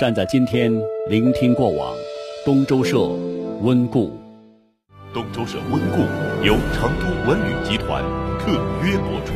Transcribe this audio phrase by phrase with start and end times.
[0.00, 0.72] 站在今天，
[1.10, 1.94] 聆听过往。
[2.42, 2.98] 东周社
[3.60, 4.18] 温故。
[5.12, 5.98] 东周社温故
[6.42, 8.02] 由成都文旅集团
[8.38, 8.50] 特
[8.82, 9.34] 约播出。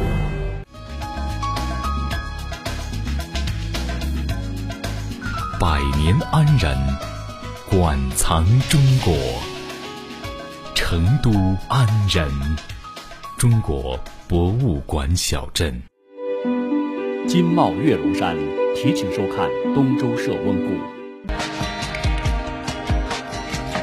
[5.60, 6.74] 百年安仁，
[7.68, 9.14] 馆藏中国。
[10.74, 11.30] 成都
[11.68, 12.26] 安仁，
[13.36, 15.78] 中国博物馆小镇。
[17.26, 18.36] 金茂月龙山
[18.76, 20.74] 提请收看东周社温故。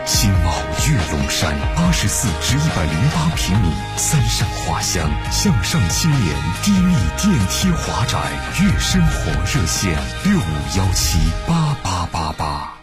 [0.06, 0.54] 金茂
[0.88, 8.20] 月龙山，八十四至一百零八平米，三上花香，向上青年低密电梯华宅，
[8.62, 12.81] 悦生活热线六五幺七八八八八。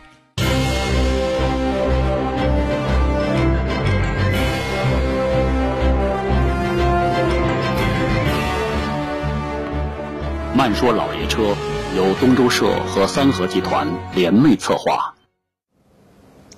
[10.58, 11.54] 慢说老爷车
[11.96, 15.14] 由东周社和三和集团联袂策划。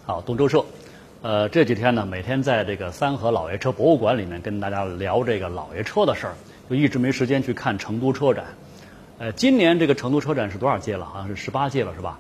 [0.07, 0.65] 好，东周社，
[1.21, 6.35] 呃，这几天呢，每天在这个三和老爷车博物馆里面跟大家聊这个老爷车的事儿，
[6.71, 8.47] 就一直没时间去看成都车展。
[9.19, 11.05] 呃，今年这个成都车展是多少届了？
[11.05, 12.19] 好像是十八届了，是吧？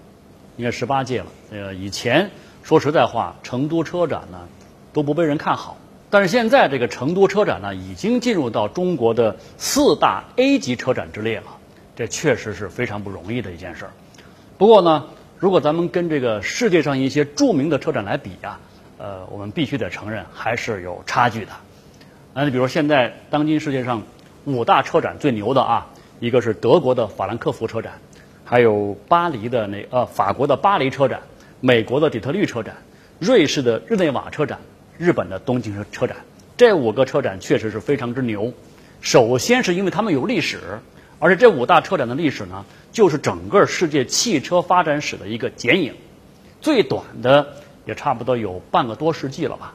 [0.58, 1.26] 应该十八届了。
[1.50, 2.30] 呃，以前
[2.62, 4.48] 说实在话，成都车展呢
[4.92, 5.78] 都不被人看好，
[6.10, 11.44] 但是现在这个成都车展呢，已经进入到中国的四大 A 级车展之列了。
[12.00, 13.90] 这确实是非常不容易的一件事儿。
[14.56, 15.04] 不过呢，
[15.38, 18.58] 如果咱们跟这个世界上一些著名的车展来比呀，
[18.96, 21.52] 呃，我们必须得承认还是有差距的。
[22.32, 24.04] 那你比如现在当今世界上
[24.46, 25.88] 五大车展最牛的啊，
[26.20, 27.98] 一个是德国的法兰克福车展，
[28.46, 31.20] 还有巴黎的那呃法国的巴黎车展，
[31.60, 32.76] 美国的底特律车展，
[33.18, 34.58] 瑞士的日内瓦车展，
[34.96, 36.16] 日本的东京车车展。
[36.56, 38.54] 这五个车展确实是非常之牛。
[39.02, 40.60] 首先是因为他们有历史。
[41.22, 45.94] 而且这五大车展的历史呢，就是整个世界汽车发展史的一个剪影，
[46.62, 49.74] 最短的也差不多有半个多世纪了吧。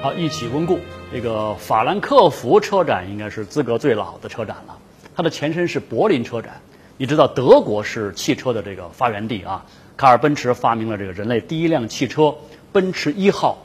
[0.00, 0.78] 好，一起温故。
[1.12, 4.78] 这个法兰克福车展应该是资格最老的车展了，
[5.16, 6.60] 它的前身是柏林车展。
[6.96, 9.66] 你知道德国是汽车的这个发源地啊。
[9.96, 12.34] 卡尔奔驰发明了这个人类第一辆汽车，
[12.72, 13.58] 奔驰一号，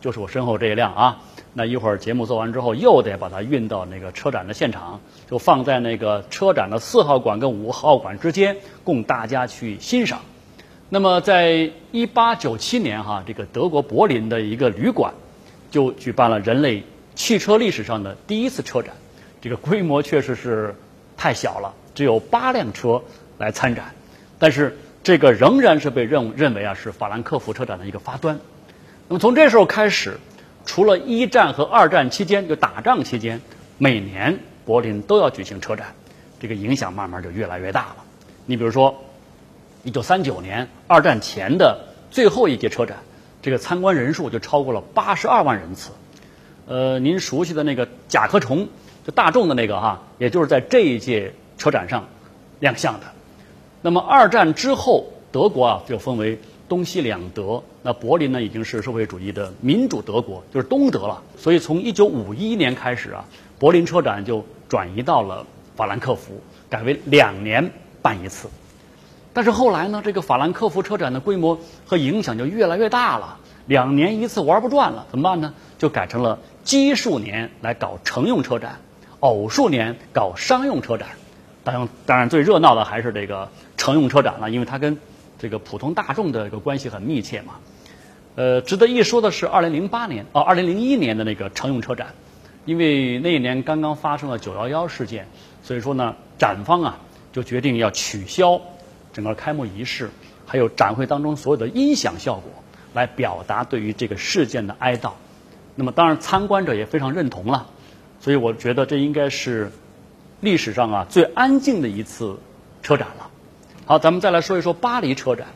[0.00, 1.22] 就是我身后这一辆啊。
[1.54, 5.00] 那一会儿节目做完之后，又得把它运到那个车展的现场，
[5.30, 10.20] 就放在那个车展的四号馆跟五号馆之间，供大家去欣赏。
[10.88, 15.14] 那么，在一八九七年哈，这个德国柏林的一个旅馆，
[15.70, 16.82] 就举办了人类
[17.14, 18.94] 汽车历史上的第一次车展。
[19.40, 20.74] 这个规模确实是
[21.16, 23.02] 太小了，只有八辆车
[23.38, 23.94] 来参展，
[24.40, 24.76] 但是。
[25.08, 28.40] 这个仍然是被认认为啊是法兰克福车展的一个发端。
[29.08, 30.18] 那么从这时候开始，
[30.66, 33.40] 除了一战和二战期间就打仗期间，
[33.78, 35.94] 每年柏林都要举行车展，
[36.40, 37.96] 这个影响慢慢就越来越大了。
[38.44, 39.02] 你比如说，
[39.82, 42.98] 一九三九年二战前的最后一届车展，
[43.40, 45.92] 这个参观人数就超过了八十二万人次。
[46.66, 48.68] 呃，您熟悉的那个甲壳虫，
[49.06, 52.06] 就大众的那个哈，也就是在这一届车展上
[52.60, 53.06] 亮相的。
[53.88, 56.38] 那么二战之后，德国啊就分为
[56.68, 57.62] 东西两德。
[57.80, 61.22] 那柏林呢已经是社会主义的民主德国，就是东德了。
[61.38, 63.24] 所以从一九五一年开始啊，
[63.58, 66.38] 柏林车展就转移到了法兰克福，
[66.68, 67.72] 改为两年
[68.02, 68.50] 办一次。
[69.32, 73.38] 但是后来呢，这个法兰克福车展的规模和影响就越来越大了，
[73.68, 75.54] 两年一次玩不转了，怎么办呢？
[75.78, 78.78] 就改成了奇数年来搞乘用车展，
[79.20, 81.08] 偶数年搞商用车展。
[81.70, 83.48] 当然，当然最热闹的还是这个。
[83.80, 84.98] 乘用车展了，因为它跟
[85.38, 87.54] 这个普通大众的一个关系很密切嘛。
[88.34, 92.08] 呃，值得一说的是，二零零八年哦，二零零一年的那个乘用车展，
[92.64, 95.28] 因为那一年刚刚发生了九幺幺事件，
[95.62, 96.98] 所以说呢，展方啊
[97.32, 98.60] 就决定要取消
[99.12, 100.10] 整个开幕仪式，
[100.44, 102.50] 还有展会当中所有的音响效果，
[102.94, 105.12] 来表达对于这个事件的哀悼。
[105.76, 107.68] 那么，当然参观者也非常认同了，
[108.20, 109.70] 所以我觉得这应该是
[110.40, 112.38] 历史上啊最安静的一次
[112.82, 113.30] 车展了。
[113.86, 115.46] 好，咱们再来说一说巴黎车展。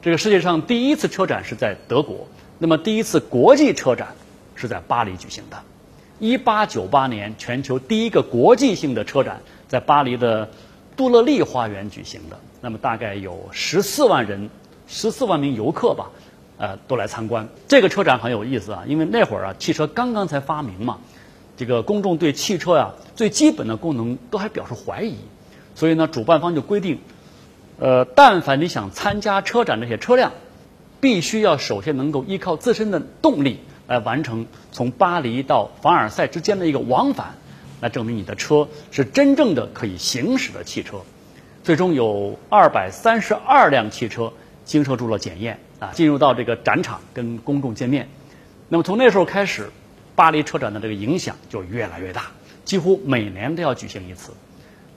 [0.00, 2.28] 这个世界上第一次车展是在德国，
[2.58, 4.14] 那么第一次国际车展
[4.54, 5.58] 是在巴黎举行的。
[6.18, 10.50] 一八九八年，全球第一个国际性的车展在巴黎的
[10.96, 12.38] 杜乐丽花园举行的。
[12.60, 14.48] 那么大概有十四万人，
[14.86, 16.10] 十四万名游客吧，
[16.56, 17.48] 呃，都来参观。
[17.66, 20.98] 这个车展很有意思啊，因为那会儿啊，汽车刚刚才发明嘛，
[21.56, 25.16] 这个公众对汽车呀最基本的功能都还表示怀疑，
[25.74, 26.98] 所以呢，主办方就规定。
[27.78, 30.32] 呃，但凡你想参加车展这些车辆，
[31.00, 37.34] 必须要首先能够依靠自身的动力来完成从巴黎到凡尔赛之间的一个往返，
[37.80, 41.02] 来证明你的车是真正的可以行驶的汽车。
[41.62, 44.32] 最终有二百三十二辆汽车
[44.64, 48.08] 经受住了检验啊，进入到这个展场跟公众见面。
[48.68, 49.70] 那么从那时候开始，
[50.16, 52.26] 巴黎车展的这个影响就越来越大，
[52.64, 54.32] 几乎每年都要举行一次。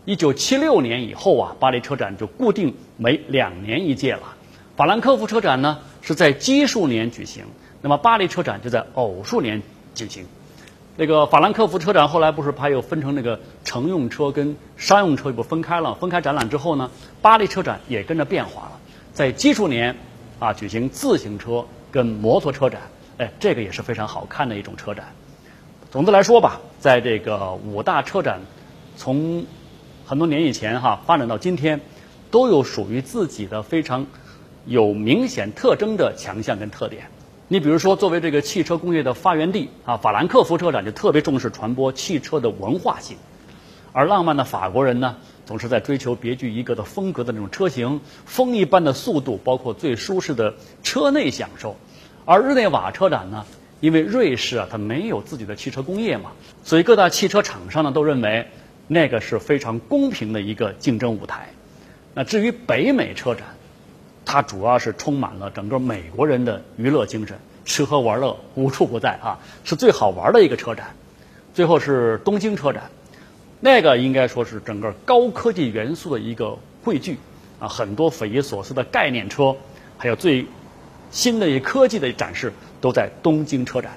[0.06, 4.22] 一九七六年以后啊，巴黎车展就固定每两年一届了。
[4.76, 7.44] 法兰克福车展呢是在奇数年举行，
[7.82, 9.62] 那么巴黎车展就在偶数年
[9.94, 10.24] 进行。
[10.96, 15.94] 那个法兰克福车展后来不是还有分成那个乘用车跟商用车不分开了？
[15.96, 16.90] 分开展览之后呢，
[17.22, 18.80] 巴黎车展也跟着变化了，
[19.14, 19.96] 在奇数年
[20.40, 22.82] 啊举行自行车跟摩托车展，
[23.18, 25.08] 哎，这个也是非常好看的一种车展。
[25.90, 28.42] 总的来说吧，在这个五大车展
[28.96, 29.46] 从
[30.06, 31.82] 很多年以前哈，发展到今天，
[32.30, 34.06] 都有属于自己的非常
[34.66, 37.08] 有明显特征的强项跟特点。
[37.48, 43.18] 你比如说，作为这个汽车工业的发源地啊，法兰克福车展就特别重视传播汽车的文化性。
[43.94, 45.16] 而浪漫的法国人呢，
[45.46, 50.54] 总是在追求别具一格的风格的那种车型，风一般的速度，包括最舒适的
[50.84, 51.78] 车内享受。
[52.28, 53.44] 而日内瓦车展呢，
[53.80, 56.32] 因为瑞士啊，它没有自己的汽车工业嘛，
[56.64, 58.46] 所以各大汽车厂商呢都认为。
[58.90, 61.50] 那个是非常公平的一个竞争舞台。
[62.14, 63.46] 那至于北美车展，
[64.24, 70.88] 它主要是充满了整个美国人的娱乐精神，吃喝玩乐无处不在啊，是最好玩的一个车展。
[71.54, 72.90] 最后是东京车展，
[73.60, 77.18] 那个应该说是整个高科技元素的一个汇聚
[77.60, 79.54] 啊，很多匪夷所思的概念车，
[79.98, 80.46] 还有最
[81.12, 83.94] 新的一科技的展示都在东京车展。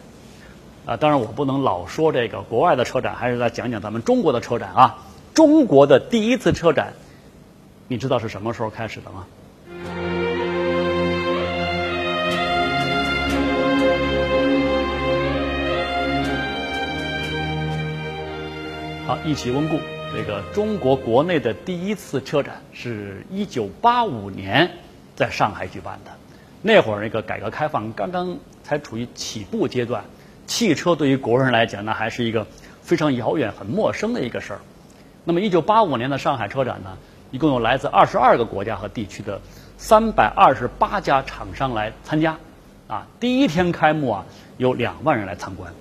[0.86, 4.98] 啊，当然我不能老说这个国外的车展，还是来讲讲咱们中国的车展啊。
[5.34, 6.92] 中国的第一次车展，
[7.86, 9.26] 你知道是什么时候开始的吗？
[19.06, 19.78] 好，一起温故。
[20.12, 24.68] 这个中国国内的第一次车展是一九八五年
[25.14, 26.10] 在上海举办的，
[26.62, 30.04] 那会儿那个改革开放刚刚才处于起步阶段。
[30.46, 32.46] 汽车对于国人来讲呢，还是一个
[32.82, 34.60] 非常遥远、很陌生的一个事儿。
[35.24, 36.98] 那么，一九八五年的上海车展呢，
[37.30, 39.40] 一共有来自二十二个国家和地区的
[39.78, 42.38] 三百二十八家厂商来参加。
[42.88, 44.26] 啊，第一天开幕啊，
[44.56, 45.72] 有两万人来参观。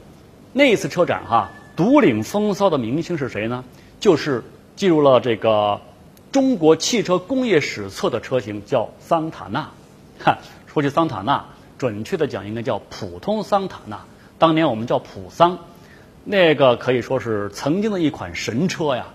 [0.53, 3.63] 那一次车展哈，独领风骚的明星是谁呢？
[3.99, 4.43] 就是
[4.75, 5.81] 进入了这个
[6.31, 9.71] 中国汽车工业史册的车型，叫桑塔纳。
[10.23, 10.37] 哈，
[10.71, 11.45] 说起桑塔纳，
[11.79, 14.05] 准确的讲应该叫普通桑塔纳。
[14.37, 15.57] 当年我们叫普桑，
[16.23, 19.07] 那个可以说是曾经的一款神车呀。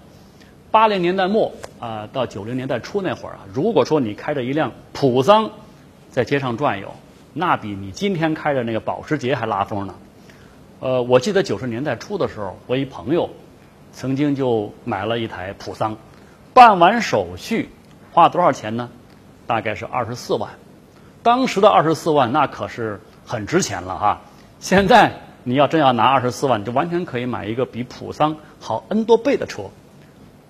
[0.72, 5.52] 八零年代末啊，到九零年代初那会儿啊，如果说你开着一辆普桑
[6.10, 6.92] 在街上转悠，
[7.32, 9.94] 那比你今天开着那个保时捷还拉风呢。
[10.80, 13.30] 呃，我记得九十年代初的时候，我一朋友
[13.92, 15.96] 曾经就买了一台普桑，
[16.52, 17.70] 办完手续
[18.12, 18.90] 花多少钱呢？
[19.46, 20.50] 大概是二十四万。
[21.24, 24.20] 当时的二十四万那可是很值钱了哈。
[24.60, 29.70] 现在你要真要拿二十四万，就完全可以买一个比普桑好 N 多倍的车。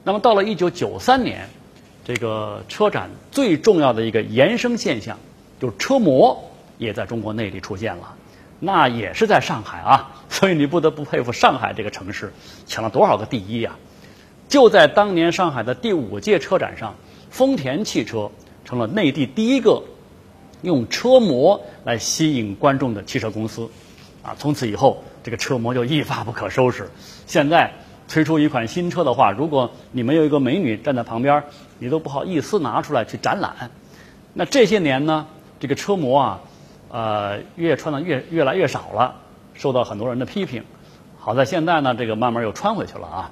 [0.02, 1.48] 那么到了一九九三年，
[2.04, 5.18] 这个车展最重要的一个延伸现象，
[5.60, 8.16] 就是车模也在中国内地出现了，
[8.58, 10.10] 那也是在上海啊。
[10.28, 12.32] 所以你不得不佩服上海这个城市
[12.66, 13.76] 抢了多少个第一呀！
[14.48, 16.96] 就在当年上海的第五届车展上，
[17.30, 18.32] 丰田汽车
[18.64, 19.84] 成了内地第一个
[20.64, 23.68] 用车模来吸引观众的汽车公司。
[24.22, 26.88] 啊，从此以后，这个车模就一发不可收拾。
[27.26, 27.74] 现在
[28.08, 31.44] 推出一款新车的话，如果你没有一个美女站在旁边，
[31.78, 33.70] 你都不好意思拿出来去展览。
[34.32, 35.26] 那这些年呢，
[35.60, 36.40] 这个车模啊，
[36.88, 39.16] 呃，越穿的越越来越少了，
[39.52, 40.64] 受到很多人的批评。
[41.18, 43.30] 好在现在呢，这个慢慢又穿回去了啊。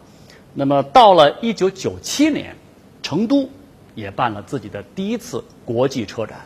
[0.53, 2.57] 那么到了一九九七年，
[3.03, 3.49] 成都
[3.95, 6.41] 也办了自己的第一次国际车展。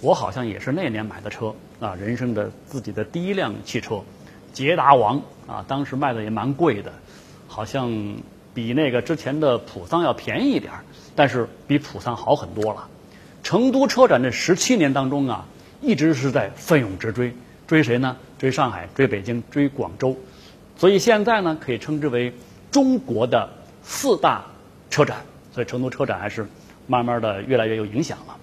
[0.00, 4.02] 我好像也是那年买的车啊，人生的自己的第一辆汽车，
[4.52, 6.92] 捷达王啊，当时卖的也蛮贵的，
[7.48, 8.16] 好像
[8.54, 10.84] 比那个之前的普桑要便宜一点儿，
[11.14, 12.88] 但是比普桑好很多了。
[13.42, 15.46] 成都车展这十七年当中啊，
[15.80, 17.32] 一直是在奋勇直追，
[17.66, 18.16] 追谁呢？
[18.38, 20.16] 追上海，追北京，追广州，
[20.76, 22.34] 所以现在呢，可以称之为
[22.70, 23.48] 中国的
[23.82, 24.44] 四大
[24.90, 25.18] 车展，
[25.54, 26.46] 所以成都车展还是
[26.86, 28.36] 慢慢的越来越有影响了。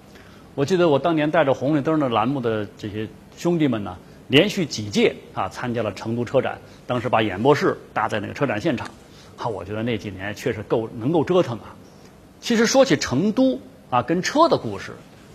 [0.56, 3.08] 我记得我当年带着红绿灯的栏目的这些
[3.38, 8.92] 兄弟们呢，连续几届啊参加了成都车展，当时把演播室搭在那个车展现场，
[9.36, 11.74] 哈，我觉得那几年确实够能够折腾啊。
[12.40, 14.92] 其实说起成都啊跟车的故事，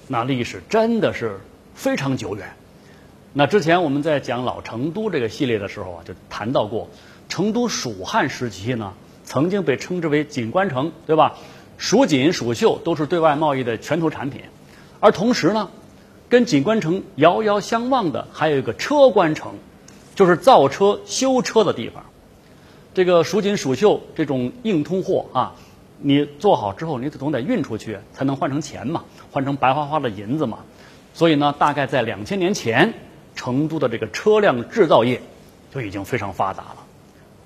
[0.07, 1.41] 那历史真的是
[1.75, 2.53] 非常久远。
[3.33, 6.91] 那之前我们在讲老成都这个系列的时候啊，就谈到过，
[7.29, 8.93] 成都蜀汉时期呢，
[9.25, 11.35] 曾经被称之为锦官城，对吧？
[11.77, 14.43] 蜀锦、蜀绣都是对外贸易的拳头产品，
[15.01, 15.69] 而同时呢，
[16.29, 19.53] 跟锦官城遥遥相望的还有一个车官城，
[20.15, 22.05] 就是造车、修车的地方。
[22.95, 25.55] 这个蜀锦、蜀绣这种硬通货啊，
[25.99, 30.59] 你做好之后，你总得运出去，才能换成钱嘛，换成白花花的银子嘛。
[31.15, 32.93] 所以呢，大概在两千年前。
[33.39, 35.23] 成都的这个车辆制造业
[35.73, 36.77] 就已经非常发达了，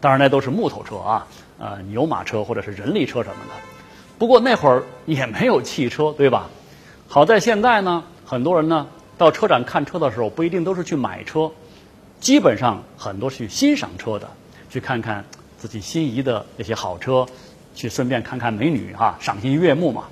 [0.00, 1.26] 当然那都是木头车啊，
[1.58, 3.50] 呃，牛马车或者是人力车什么的。
[4.18, 6.48] 不过那会儿也没有汽车，对吧？
[7.14, 8.86] 好在现在呢，很多人呢
[9.18, 11.50] 到车展看车的时候，不一定都是去买车，
[12.20, 14.30] 基本上很多去欣赏车的，
[14.70, 15.26] 去看看
[15.58, 17.26] 自己心仪的那些好车，
[17.74, 20.04] 去顺便看看美女啊，赏心悦目嘛。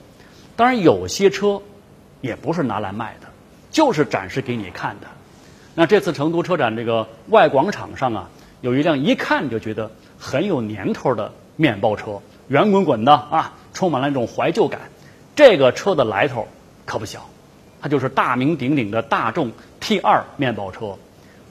[0.56, 1.62] 当然有些车
[2.20, 3.28] 也不是拿来卖的，
[3.70, 5.06] 就是展示给你看的。
[5.74, 8.28] 那这次成都车展这个外广场上啊，
[8.60, 14.82] 有一辆一看就觉得很有年头的面包车，圆滚滚的啊，充满了那种怀旧感。
[15.34, 16.46] 这个车的来头
[16.90, 17.30] 可不小，
[17.80, 20.96] 它就是大名鼎鼎的大众 T 二面包车。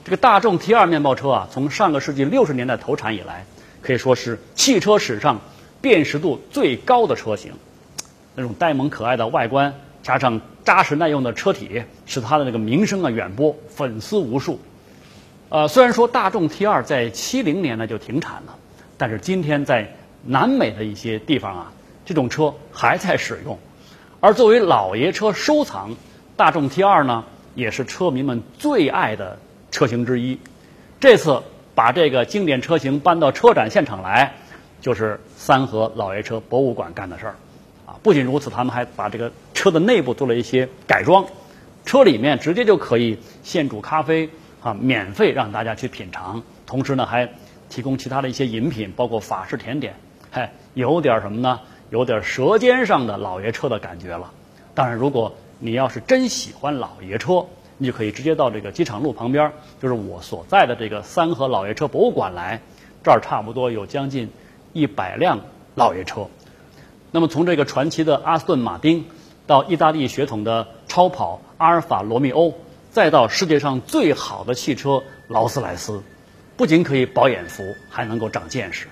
[0.03, 3.46] 这个大众 T 二面包车啊，从上个世纪六十年代投产以来，
[3.81, 5.39] 可以说是汽车史上
[5.79, 7.53] 辨识度最高的车型。
[8.36, 9.74] 那种呆萌可爱的外观。
[10.01, 14.60] 加上扎实耐用的车体，使它的这个名声啊远播，粉丝无数。
[15.50, 18.55] 呃，虽然说大众 T 二在七零年呢就停产了，
[18.98, 19.93] 但是今天在
[20.25, 21.72] 南美的一些地方啊，
[22.05, 23.58] 这种车还在使用。
[24.22, 25.96] 而作为老爷车收藏，
[26.36, 27.24] 大众 T 二呢
[27.56, 29.40] 也是车迷们最爱的
[29.72, 30.38] 车型之一。
[31.00, 31.42] 这次
[31.74, 34.34] 把这个经典车型搬到车展现场来，
[34.82, 37.36] 就是三河老爷车博物馆干的事儿。
[37.86, 41.26] 啊不仅如此，他们还把这个车的内部做了一些改装，
[41.86, 44.30] 车里面直接就可以现煮咖啡
[44.62, 46.44] 啊，免费让大家去品尝。
[46.66, 47.30] 同时呢，还
[47.70, 49.96] 提供其他的一些饮品，包括法式甜点，
[50.30, 51.62] 嗨，有点什么呢？
[51.89, 54.31] 有点舌尖上的老爷车的感觉了。
[54.75, 57.46] 当然，如果你要是真喜欢老爷车，
[57.77, 62.62] 你就可以直接到这个机场路旁边，就是我所在的这个三河老爷车博物馆来，
[63.03, 64.29] 这儿差不多有将近
[64.74, 65.39] 一百辆
[65.75, 66.27] 老爷车。
[67.12, 69.05] 那么从这个传奇的阿斯顿马丁，
[69.48, 72.53] 到意大利血统的超跑阿尔法罗密欧，
[72.91, 76.03] 再到世界上最好的汽车劳斯莱斯，
[76.55, 78.88] 不仅可以饱眼福，还能够长见识。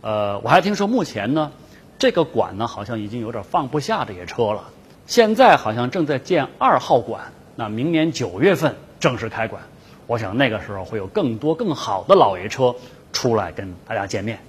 [0.00, 1.52] 呃，我还听说目前呢，
[1.98, 4.70] 这个馆呢好像已经有点放不下这些车了。
[5.06, 9.62] 现在好像正在建二号馆，那明年九月份正式开馆。
[10.06, 12.74] 我想那个时候会有更多更好的老爷车
[13.12, 14.40] 出来跟大家见面。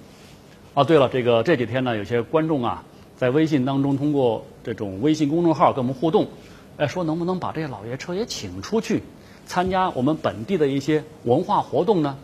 [0.74, 2.84] 啊，对了，这个这几天呢，有些观众啊，
[3.16, 6.28] 在微信当中通过这种微信公众号跟我们互动，
[6.76, 9.02] 哎，说能不能把这些老爷车也请出去，
[9.46, 12.18] 参加我们本地的一些文化活动呢？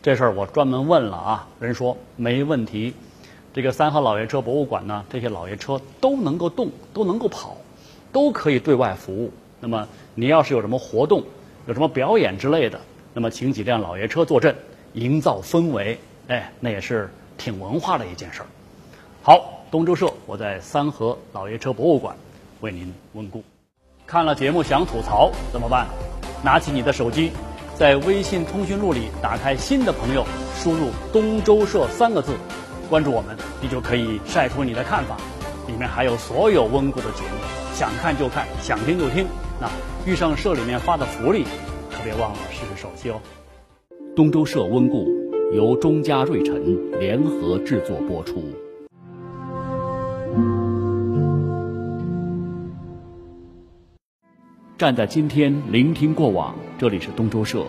[0.00, 2.94] 这事儿我专门问了啊，人说没问题。
[3.52, 7.56] 这个三河老爷车博物馆呢，这些老爷车都能够动，都能够跑，
[8.12, 9.32] 都可以对外服务。
[9.60, 11.22] 那么你要是有什么活动，
[11.66, 12.80] 有什么表演之类的，
[13.14, 14.54] 那么请几辆老爷车坐镇，
[14.92, 17.08] 营造氛围，哎，那也是。
[17.40, 18.46] 挺文化的一件事儿。
[19.22, 22.16] 好，东周社，我在三河老爷车博物馆
[22.62, 23.44] 为您问故。
[24.08, 25.86] 看了节目想吐槽怎么办？
[26.42, 27.30] 拿起你的手机，
[27.76, 30.26] 在微信通讯录里打开新的朋友，
[30.56, 32.32] 输入“东周社”三个字，
[32.88, 35.16] 关注我们，你就可以晒出你的看法。
[35.66, 39.26] 里面还有所有温故的节目，想看就看，想听就听。
[39.60, 39.68] 那
[40.10, 41.44] 遇上社里面发的福利，
[41.90, 43.20] 可别忘了试试手气哦。
[44.16, 45.06] 东周社温故。
[45.50, 48.44] 由中嘉瑞辰联合制作播出。
[54.76, 56.54] 站在今天，聆听过往。
[56.76, 57.64] 这里是东周社，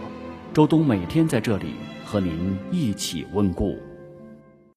[0.53, 1.67] 周东每天在这里
[2.03, 3.77] 和您一起温故。